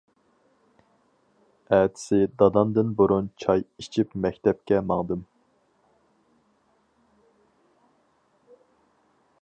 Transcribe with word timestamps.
ئەتىسى 1.77 2.21
دادامدىن 2.43 2.95
بۇرۇن 3.01 3.27
چاي 3.43 3.61
ئىچىپ 3.83 4.17
مەكتەپكە 4.25 4.81
ماڭدىم. 4.93 5.29